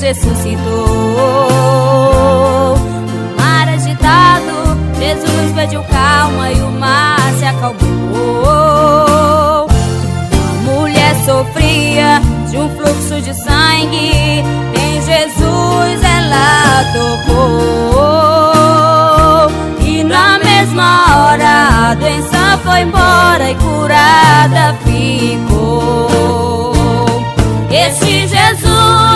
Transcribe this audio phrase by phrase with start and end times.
[0.00, 0.64] Ressuscitou.
[2.74, 7.78] No mar agitado, Jesus pediu calma e o mar se acalmou.
[9.68, 14.42] A mulher sofria de um fluxo de sangue,
[14.74, 18.00] em Jesus ela tocou.
[19.86, 26.72] E na mesma hora a doença foi embora e curada ficou.
[27.70, 29.10] Este Jesus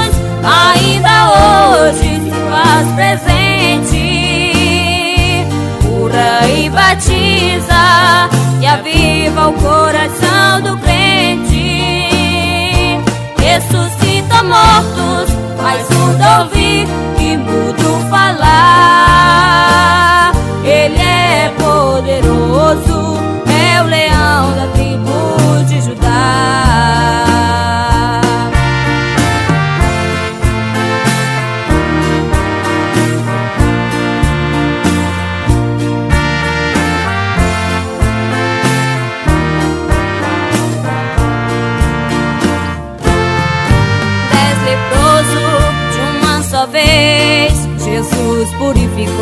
[46.55, 47.52] só vez,
[47.83, 49.19] Jesus purificou.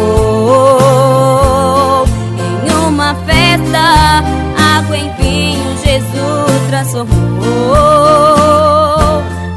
[2.62, 4.22] Em uma festa,
[4.77, 7.72] água em vinho, Jesus transformou.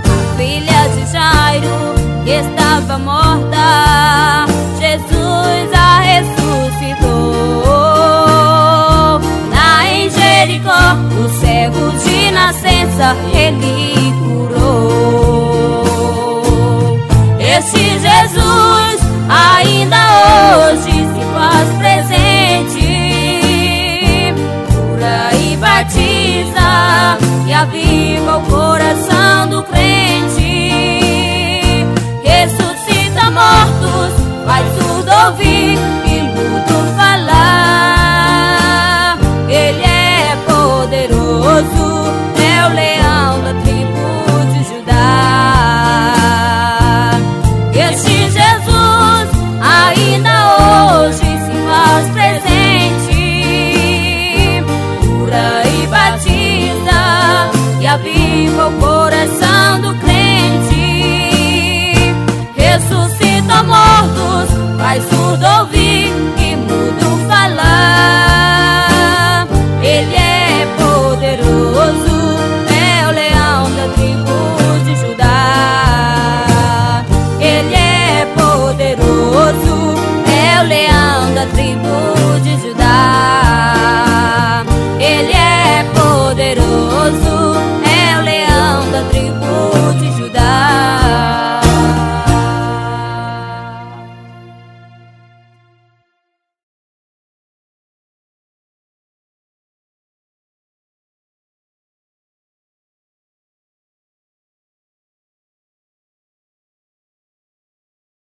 [0.05, 1.67] A filha de Jairo,
[2.23, 4.45] que estava morta,
[4.79, 6.45] Jesus a ressuscitou.
[9.91, 14.04] Em Jericó, o cego de nascença, ele
[17.57, 19.95] Este Jesus ainda
[20.67, 22.89] hoje se faz presente.
[24.67, 30.51] Cura e batiza e aviva o coração do crente.
[32.25, 34.13] Ressuscita mortos,
[34.45, 35.54] faz tudo ouvir.